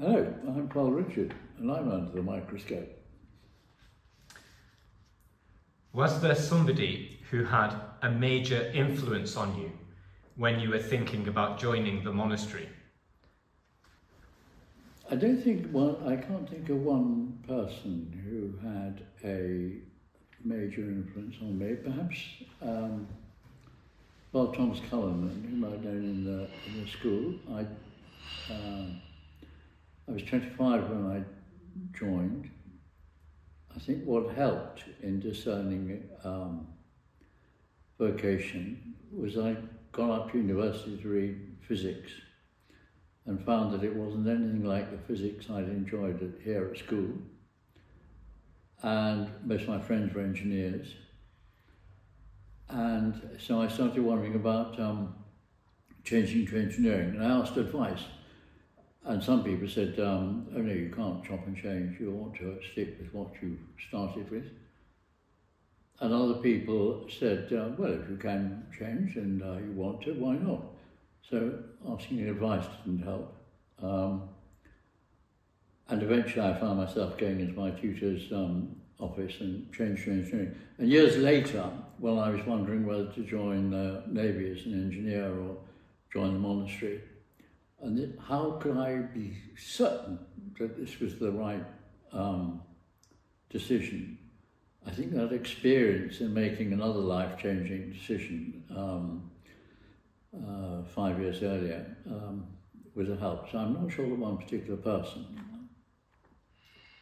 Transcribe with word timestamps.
Hello, 0.00 0.32
I'm 0.46 0.68
Paul 0.68 0.92
Richard, 0.92 1.34
and 1.58 1.72
I'm 1.72 1.90
under 1.90 2.12
the 2.12 2.22
microscope. 2.22 2.88
Was 5.92 6.20
there 6.20 6.36
somebody 6.36 7.18
who 7.32 7.42
had 7.42 7.74
a 8.02 8.08
major 8.08 8.70
influence 8.72 9.36
on 9.36 9.58
you 9.58 9.72
when 10.36 10.60
you 10.60 10.70
were 10.70 10.78
thinking 10.78 11.26
about 11.26 11.58
joining 11.58 12.04
the 12.04 12.12
monastery? 12.12 12.68
I 15.10 15.16
don't 15.16 15.42
think 15.42 15.68
one, 15.72 15.96
I 16.06 16.14
can't 16.14 16.48
think 16.48 16.68
of 16.68 16.76
one 16.76 17.36
person 17.48 18.22
who 18.24 18.68
had 18.68 19.02
a 19.24 19.78
major 20.44 20.82
influence 20.82 21.34
on 21.40 21.58
me. 21.58 21.74
Perhaps 21.74 22.18
um, 22.62 23.08
well, 24.32 24.52
Thomas 24.52 24.78
Cullinan, 24.88 25.44
whom 25.50 25.64
I'd 25.64 25.84
known 25.84 26.04
in 26.04 26.24
the, 26.24 26.48
in 26.66 26.84
the 26.84 26.88
school. 26.88 27.34
I, 27.52 28.52
uh, 28.52 28.86
I 30.08 30.12
was 30.12 30.22
25 30.22 30.88
when 30.88 31.06
I 31.06 31.98
joined. 31.98 32.50
I 33.74 33.78
think 33.78 34.04
what 34.04 34.34
helped 34.34 34.84
in 35.02 35.20
discerning 35.20 36.02
um, 36.24 36.66
vocation 37.98 38.94
was 39.12 39.36
I'd 39.36 39.68
gone 39.92 40.10
up 40.10 40.32
to 40.32 40.38
university 40.38 40.96
to 40.96 41.08
read 41.08 41.56
physics 41.60 42.10
and 43.26 43.44
found 43.44 43.74
that 43.74 43.84
it 43.84 43.94
wasn't 43.94 44.26
anything 44.26 44.64
like 44.64 44.90
the 44.90 44.96
physics 45.06 45.50
I'd 45.50 45.68
enjoyed 45.68 46.22
at, 46.22 46.42
here 46.42 46.70
at 46.72 46.78
school. 46.78 47.10
And 48.82 49.28
most 49.44 49.64
of 49.64 49.68
my 49.68 49.80
friends 49.80 50.14
were 50.14 50.22
engineers. 50.22 50.94
And 52.70 53.38
so 53.38 53.60
I 53.60 53.68
started 53.68 54.02
wondering 54.02 54.36
about 54.36 54.80
um, 54.80 55.14
changing 56.04 56.46
to 56.46 56.58
engineering. 56.58 57.10
And 57.10 57.22
I 57.22 57.40
asked 57.40 57.58
advice. 57.58 58.04
And 59.08 59.24
some 59.24 59.42
people 59.42 59.66
said, 59.66 59.98
um, 60.00 60.46
oh 60.54 60.58
no, 60.58 60.70
you 60.70 60.92
can't 60.94 61.24
chop 61.24 61.46
and 61.46 61.56
change. 61.56 61.98
You 61.98 62.12
ought 62.20 62.36
to 62.40 62.58
stick 62.72 62.98
with 63.00 63.14
what 63.14 63.28
you 63.40 63.56
started 63.88 64.30
with. 64.30 64.44
And 66.00 66.12
other 66.12 66.34
people 66.34 67.08
said, 67.18 67.50
uh, 67.50 67.70
well, 67.78 67.94
if 67.94 68.06
you 68.10 68.18
can 68.18 68.66
change 68.78 69.16
and 69.16 69.42
uh, 69.42 69.56
you 69.56 69.72
want 69.72 70.02
to, 70.02 70.12
why 70.12 70.34
not? 70.34 70.62
So 71.30 71.58
asking 71.90 72.28
advice 72.28 72.66
didn't 72.84 73.02
help. 73.02 73.34
Um, 73.82 74.28
and 75.88 76.02
eventually 76.02 76.46
I 76.46 76.60
found 76.60 76.78
myself 76.78 77.16
going 77.16 77.40
into 77.40 77.58
my 77.58 77.70
tutor's 77.70 78.30
um, 78.30 78.76
office 78.98 79.40
and 79.40 79.72
changed 79.72 80.04
to 80.04 80.10
engineering. 80.10 80.54
And 80.76 80.86
years 80.86 81.16
later, 81.16 81.64
when 81.96 82.18
I 82.18 82.28
was 82.28 82.44
wondering 82.44 82.84
whether 82.84 83.06
to 83.06 83.24
join 83.24 83.70
the 83.70 84.02
Navy 84.06 84.50
as 84.50 84.66
an 84.66 84.74
engineer 84.74 85.32
or 85.32 85.56
join 86.12 86.34
the 86.34 86.40
monastery, 86.40 87.00
and 87.80 88.18
how 88.20 88.52
could 88.52 88.76
I 88.76 88.96
be 88.96 89.36
certain 89.56 90.18
that 90.58 90.76
this 90.76 90.98
was 91.00 91.18
the 91.18 91.30
right 91.30 91.64
um, 92.12 92.62
decision? 93.50 94.18
I 94.86 94.90
think 94.90 95.12
that 95.12 95.32
experience 95.32 96.20
in 96.20 96.32
making 96.32 96.72
another 96.72 96.98
life-changing 96.98 97.92
decision 97.92 98.64
um, 98.70 99.30
uh, 100.34 100.82
five 100.94 101.20
years 101.20 101.42
earlier 101.42 101.96
um, 102.06 102.46
was 102.94 103.08
a 103.10 103.16
help. 103.16 103.50
So 103.50 103.58
I'm 103.58 103.74
not 103.74 103.92
sure 103.92 104.08
that 104.08 104.18
one 104.18 104.38
particular 104.38 104.76
person. 104.76 105.26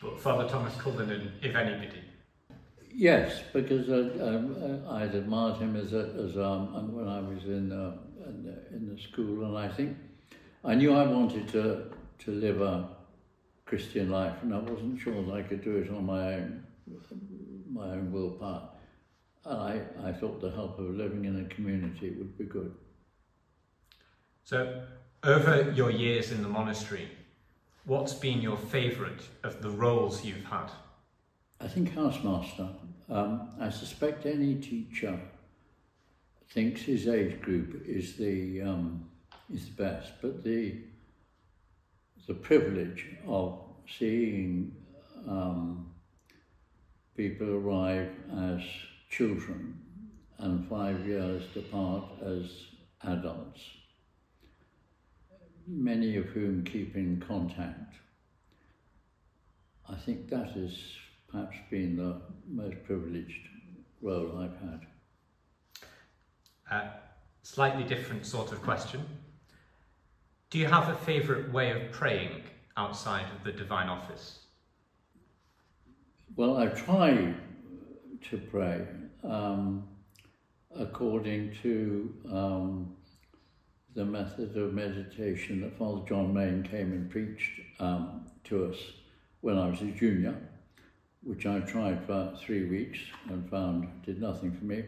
But 0.00 0.20
Father 0.20 0.48
Thomas 0.48 0.74
Cullinan, 0.76 1.32
if 1.42 1.54
anybody. 1.54 2.02
Yes, 2.92 3.42
because 3.52 3.88
uh, 3.88 4.10
um, 4.22 4.84
I'd 4.90 5.14
admired 5.14 5.58
him 5.58 5.76
as 5.76 5.92
a, 5.92 6.14
as 6.26 6.36
um, 6.36 6.94
when 6.94 7.08
I 7.08 7.20
was 7.20 7.44
in, 7.44 7.72
uh, 7.72 7.92
in, 8.28 8.42
the, 8.42 8.76
in 8.76 8.94
the 8.94 9.00
school, 9.00 9.44
and 9.44 9.56
I 9.56 9.68
think 9.68 9.96
I 10.66 10.74
knew 10.74 10.92
I 10.92 11.06
wanted 11.06 11.46
to 11.48 11.84
to 12.18 12.30
live 12.32 12.60
a 12.60 12.88
Christian 13.66 14.10
life, 14.10 14.36
and 14.42 14.52
I 14.52 14.58
wasn't 14.58 14.98
sure 15.00 15.22
that 15.22 15.32
I 15.32 15.42
could 15.42 15.62
do 15.62 15.76
it 15.76 15.90
on 15.90 16.06
my 16.06 16.34
own, 16.34 16.64
my 17.70 17.90
own 17.90 18.10
willpower. 18.10 18.68
And 19.44 19.60
I, 19.60 20.08
I 20.08 20.12
thought 20.12 20.40
the 20.40 20.50
help 20.50 20.78
of 20.80 20.86
living 20.86 21.24
in 21.24 21.44
a 21.44 21.54
community 21.54 22.10
would 22.10 22.36
be 22.36 22.44
good. 22.44 22.74
So, 24.42 24.82
over 25.22 25.72
your 25.76 25.90
years 25.90 26.32
in 26.32 26.42
the 26.42 26.48
monastery, 26.48 27.08
what's 27.84 28.14
been 28.14 28.40
your 28.40 28.56
favourite 28.56 29.22
of 29.44 29.62
the 29.62 29.70
roles 29.70 30.24
you've 30.24 30.44
had? 30.44 30.70
I 31.60 31.68
think 31.68 31.94
housemaster. 31.94 32.74
Um, 33.08 33.50
I 33.60 33.70
suspect 33.70 34.26
any 34.26 34.56
teacher 34.56 35.20
thinks 36.50 36.82
his 36.82 37.06
age 37.06 37.40
group 37.40 37.84
is 37.86 38.16
the 38.16 38.62
um, 38.62 39.04
is 39.52 39.66
the 39.66 39.82
best, 39.82 40.12
but 40.20 40.42
the 40.42 40.76
the 42.26 42.34
privilege 42.34 43.06
of 43.26 43.56
seeing 43.98 44.74
um, 45.28 45.86
people 47.16 47.48
arrive 47.54 48.10
as 48.36 48.60
children 49.08 49.78
and 50.38 50.66
five 50.68 51.06
years 51.06 51.44
depart 51.54 52.04
as 52.24 52.50
adults, 53.04 53.60
many 55.68 56.16
of 56.16 56.24
whom 56.26 56.64
keep 56.64 56.96
in 56.96 57.22
contact. 57.26 57.94
I 59.88 59.94
think 59.94 60.28
that 60.30 60.50
has 60.50 60.76
perhaps 61.28 61.56
been 61.70 61.96
the 61.96 62.20
most 62.48 62.82
privileged 62.84 63.48
role 64.02 64.36
I've 64.36 64.68
had. 64.68 64.86
Uh, 66.68 66.88
slightly 67.42 67.84
different 67.84 68.26
sort 68.26 68.50
of 68.50 68.60
question. 68.62 69.06
Do 70.50 70.58
you 70.58 70.66
have 70.66 70.88
a 70.88 70.94
favourite 70.94 71.50
way 71.50 71.72
of 71.72 71.90
praying 71.90 72.42
outside 72.76 73.26
of 73.30 73.42
the 73.42 73.50
divine 73.50 73.88
office? 73.88 74.38
Well, 76.36 76.56
I 76.56 76.66
try 76.68 77.34
to 78.30 78.38
pray 78.50 78.86
um, 79.24 79.88
according 80.78 81.52
to 81.62 82.14
um, 82.30 82.88
the 83.94 84.04
method 84.04 84.56
of 84.56 84.72
meditation 84.72 85.62
that 85.62 85.76
Father 85.76 86.02
John 86.08 86.32
Main 86.32 86.62
came 86.62 86.92
and 86.92 87.10
preached 87.10 87.60
um, 87.80 88.24
to 88.44 88.66
us 88.66 88.76
when 89.40 89.58
I 89.58 89.68
was 89.68 89.80
a 89.80 89.86
junior, 89.86 90.36
which 91.24 91.44
I 91.46 91.58
tried 91.60 92.04
for 92.04 92.32
three 92.38 92.62
weeks 92.62 92.98
and 93.28 93.48
found 93.48 93.88
did 94.04 94.20
nothing 94.20 94.52
for 94.52 94.64
me 94.64 94.84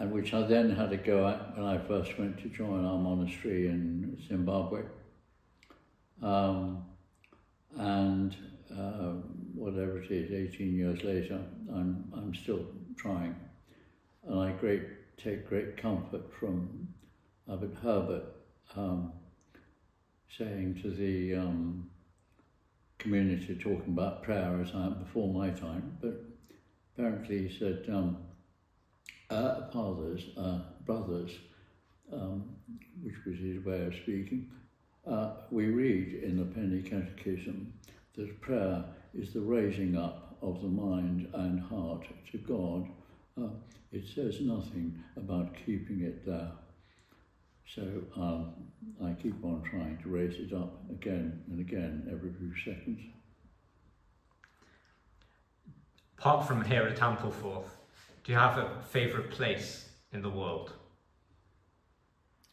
and 0.00 0.10
which 0.10 0.32
I 0.32 0.40
then 0.42 0.70
had 0.70 0.90
to 0.90 0.96
go 0.96 1.28
at 1.28 1.56
when 1.56 1.66
I 1.66 1.76
first 1.76 2.18
went 2.18 2.38
to 2.38 2.48
join 2.48 2.86
our 2.86 2.98
monastery 2.98 3.66
in 3.66 4.16
Zimbabwe. 4.26 4.80
Um, 6.22 6.86
and 7.76 8.34
uh, 8.72 9.12
whatever 9.54 10.02
it 10.02 10.10
is, 10.10 10.32
18 10.54 10.74
years 10.74 11.04
later, 11.04 11.38
I'm, 11.70 12.10
I'm 12.16 12.34
still 12.34 12.64
trying. 12.96 13.36
And 14.26 14.40
I 14.40 14.52
great, 14.52 14.84
take 15.18 15.46
great 15.46 15.76
comfort 15.76 16.32
from 16.32 16.88
Abbot 17.52 17.76
Herbert 17.82 18.24
um, 18.76 19.12
saying 20.38 20.80
to 20.82 20.90
the 20.90 21.34
um, 21.34 21.90
community, 22.96 23.54
talking 23.54 23.92
about 23.92 24.22
prayer 24.22 24.62
as 24.62 24.74
I 24.74 24.86
am 24.86 24.94
before 24.94 25.30
my 25.30 25.50
time, 25.50 25.98
but 26.00 26.24
apparently 26.94 27.48
he 27.48 27.58
said, 27.58 27.84
um, 27.90 28.16
uh, 29.30 29.70
fathers, 29.72 30.22
uh, 30.36 30.58
brothers, 30.84 31.30
um, 32.12 32.56
which 33.02 33.14
was 33.24 33.36
his 33.38 33.64
way 33.64 33.84
of 33.84 33.94
speaking, 33.94 34.50
uh, 35.06 35.32
we 35.50 35.66
read 35.66 36.22
in 36.22 36.36
the 36.36 36.44
Penny 36.44 36.82
Catechism 36.82 37.72
that 38.16 38.40
prayer 38.40 38.84
is 39.14 39.32
the 39.32 39.40
raising 39.40 39.96
up 39.96 40.36
of 40.42 40.60
the 40.60 40.68
mind 40.68 41.28
and 41.34 41.60
heart 41.60 42.06
to 42.32 42.38
God. 42.38 42.88
Uh, 43.40 43.48
it 43.92 44.04
says 44.14 44.40
nothing 44.40 45.02
about 45.16 45.54
keeping 45.64 46.02
it 46.02 46.26
there. 46.26 46.52
So 47.74 47.82
um, 48.16 48.52
I 49.02 49.12
keep 49.12 49.44
on 49.44 49.62
trying 49.62 49.98
to 50.02 50.08
raise 50.08 50.38
it 50.38 50.52
up 50.52 50.82
again 50.90 51.42
and 51.50 51.60
again 51.60 52.08
every 52.10 52.32
few 52.32 52.52
seconds. 52.64 53.00
Apart 56.18 56.46
from 56.46 56.64
here 56.64 56.82
at 56.82 56.98
Ampleforth, 56.98 57.79
do 58.30 58.34
you 58.34 58.40
have 58.40 58.58
a 58.58 58.80
favourite 58.92 59.28
place 59.28 59.88
in 60.12 60.22
the 60.22 60.30
world? 60.30 60.72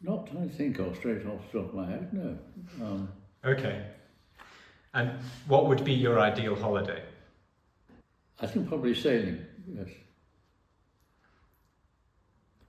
Not 0.00 0.30
I 0.40 0.46
think 0.46 0.78
of 0.78 0.96
straight 0.96 1.26
off 1.26 1.40
the 1.50 1.58
top 1.58 1.70
of 1.70 1.74
my 1.74 1.90
head, 1.90 2.12
no. 2.12 2.38
Um, 2.80 3.08
okay. 3.44 3.84
And 4.92 5.18
what 5.48 5.66
would 5.66 5.84
be 5.84 5.92
your 5.92 6.20
ideal 6.20 6.54
holiday? 6.54 7.02
I 8.40 8.46
think 8.46 8.68
probably 8.68 8.94
sailing, 8.94 9.44
yes. 9.66 9.88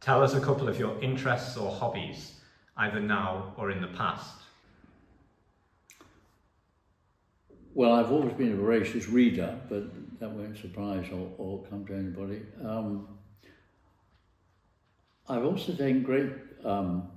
Tell 0.00 0.22
us 0.22 0.32
a 0.32 0.40
couple 0.40 0.66
of 0.66 0.78
your 0.78 0.98
interests 1.02 1.58
or 1.58 1.70
hobbies, 1.70 2.40
either 2.78 3.00
now 3.00 3.52
or 3.58 3.70
in 3.72 3.82
the 3.82 3.88
past. 3.88 4.40
Well, 7.76 7.92
I've 7.92 8.10
always 8.10 8.32
been 8.32 8.54
a 8.54 8.56
voracious 8.56 9.06
reader, 9.06 9.54
but 9.68 10.18
that 10.18 10.30
won't 10.30 10.56
surprise 10.56 11.04
or, 11.12 11.30
or 11.36 11.62
come 11.64 11.84
to 11.84 11.92
anybody. 11.92 12.40
Um, 12.64 13.06
I've 15.28 15.44
also 15.44 15.72
taken 15.72 16.02
great 16.02 16.32
um, 16.64 17.10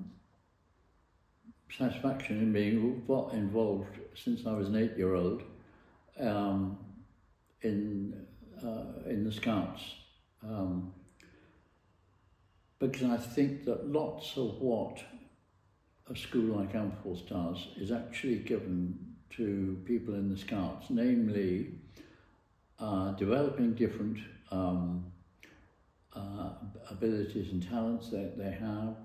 satisfaction 1.71 2.39
in 2.39 2.51
being 2.51 3.05
involved 3.31 3.99
since 4.21 4.45
I 4.45 4.51
was 4.51 4.67
an 4.67 4.75
eight-year-old 4.75 5.43
um, 6.19 6.77
in 7.61 8.25
uh, 8.61 9.09
in 9.09 9.23
the 9.23 9.31
Scouts. 9.31 9.81
Um, 10.43 10.91
because 12.79 13.03
I 13.03 13.15
think 13.15 13.63
that 13.63 13.87
lots 13.87 14.35
of 14.35 14.59
what 14.59 15.01
a 16.11 16.17
school 16.17 16.57
like 16.57 16.73
Ampleforth 16.73 17.29
does 17.29 17.65
is 17.77 17.93
actually 17.93 18.39
given 18.39 19.08
to 19.37 19.77
people 19.85 20.15
in 20.15 20.29
the 20.29 20.37
Scouts, 20.37 20.87
namely 20.89 21.71
uh, 22.79 23.11
developing 23.11 23.73
different 23.73 24.17
um, 24.51 25.05
uh, 26.15 26.51
abilities 26.89 27.51
and 27.51 27.67
talents 27.67 28.09
that 28.09 28.37
they 28.37 28.51
have, 28.51 28.95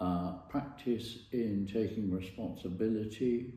uh, 0.00 0.32
practice 0.48 1.18
in 1.32 1.68
taking 1.72 2.10
responsibility, 2.12 3.54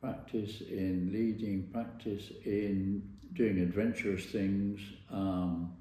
practice 0.00 0.60
in 0.62 1.10
leading, 1.12 1.68
practice 1.72 2.30
in 2.44 3.02
doing 3.34 3.58
adventurous 3.58 4.26
things, 4.26 4.80
um, 5.10 5.72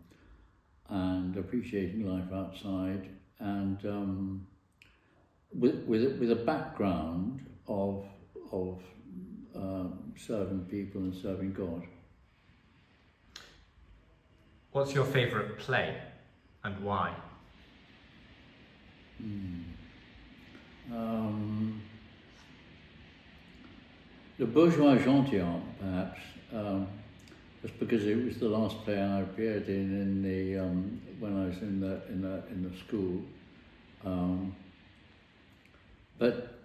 and 0.90 1.38
appreciating 1.38 2.08
life 2.08 2.32
outside, 2.34 3.10
and 3.40 3.86
um, 3.86 4.48
with, 5.54 5.84
with, 5.86 6.20
with 6.20 6.32
a 6.32 6.36
background 6.36 7.46
of, 7.68 8.06
of 8.52 8.82
um, 9.56 10.14
serving 10.18 10.66
people 10.66 11.02
and 11.02 11.16
serving 11.16 11.54
God. 11.54 11.84
What's 14.72 14.94
your 14.94 15.06
favourite 15.06 15.58
play 15.60 15.98
and 16.64 16.84
why? 16.84 17.14
Hmm. 19.18 19.62
Um, 20.92 21.82
the 24.40 24.46
Bourgeois 24.46 24.96
Gentilhomme, 24.96 25.64
perhaps, 25.80 26.20
um, 26.54 26.88
just 27.62 27.80
because 27.80 28.06
it 28.06 28.26
was 28.26 28.38
the 28.38 28.50
last 28.50 28.84
play 28.84 29.00
I 29.00 29.22
appeared 29.22 29.70
in 29.70 30.02
in 30.02 30.24
the 30.24 30.60
um, 30.60 31.02
when 31.20 31.42
I 31.42 31.46
was 31.48 31.58
in 31.60 31.80
the 31.80 32.02
in 32.10 32.22
the 32.22 32.44
in 32.50 32.70
the 32.70 32.78
school. 32.78 33.22
Um, 34.04 34.56
but 36.18 36.60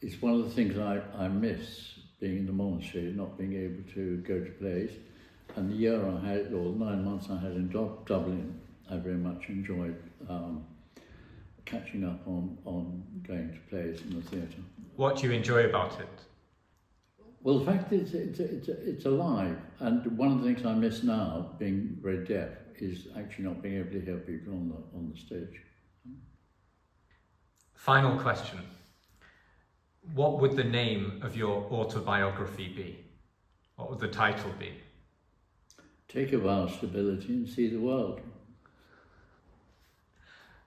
it's 0.00 0.20
one 0.22 0.34
of 0.34 0.44
the 0.44 0.50
things 0.50 0.78
I, 0.78 1.00
I 1.18 1.28
miss 1.28 1.99
being 2.20 2.38
in 2.38 2.46
the 2.46 2.52
monastery, 2.52 3.12
not 3.16 3.36
being 3.38 3.54
able 3.54 3.82
to 3.94 4.18
go 4.18 4.38
to 4.38 4.50
plays. 4.52 4.90
And 5.56 5.70
the 5.70 5.74
year 5.74 6.06
I 6.06 6.26
had, 6.26 6.52
or 6.52 6.72
nine 6.72 7.04
months 7.04 7.28
I 7.30 7.38
had 7.38 7.52
in 7.52 7.68
Dublin, 7.70 8.60
I 8.90 8.96
very 8.96 9.16
much 9.16 9.48
enjoyed 9.48 9.96
um, 10.28 10.64
catching 11.64 12.04
up 12.04 12.20
on, 12.26 12.58
on 12.64 13.02
going 13.26 13.50
to 13.52 13.58
plays 13.68 14.00
in 14.02 14.16
the 14.16 14.22
theatre. 14.22 14.62
What 14.96 15.16
do 15.16 15.26
you 15.26 15.32
enjoy 15.32 15.64
about 15.64 15.98
it? 16.00 16.08
Well, 17.42 17.58
the 17.58 17.64
fact 17.64 17.92
is, 17.92 18.12
it's, 18.12 18.38
it's, 18.38 18.68
it's 18.68 19.06
alive. 19.06 19.56
And 19.78 20.18
one 20.18 20.30
of 20.30 20.42
the 20.42 20.52
things 20.52 20.66
I 20.66 20.74
miss 20.74 21.02
now, 21.02 21.52
being 21.58 21.96
very 22.02 22.24
deaf, 22.24 22.50
is 22.78 23.08
actually 23.16 23.44
not 23.44 23.62
being 23.62 23.78
able 23.78 23.92
to 23.92 24.00
hear 24.00 24.16
people 24.18 24.52
on 24.52 24.68
the, 24.68 24.98
on 24.98 25.10
the 25.12 25.18
stage. 25.18 25.62
Final 27.74 28.18
question. 28.18 28.58
What 30.14 30.40
would 30.40 30.56
the 30.56 30.64
name 30.64 31.20
of 31.22 31.36
your 31.36 31.64
autobiography 31.70 32.68
be? 32.68 33.04
What 33.76 33.90
would 33.90 34.00
the 34.00 34.08
title 34.08 34.52
be? 34.58 34.72
Take 36.08 36.32
a 36.32 36.38
vow 36.38 36.62
of 36.62 36.72
stability 36.72 37.34
and 37.34 37.48
see 37.48 37.68
the 37.68 37.78
world. 37.78 38.20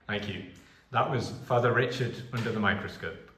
Thank 0.07 0.29
you. 0.29 0.45
That 0.91 1.09
was 1.09 1.33
Father 1.45 1.73
Richard 1.73 2.15
under 2.33 2.51
the 2.51 2.59
microscope. 2.59 3.32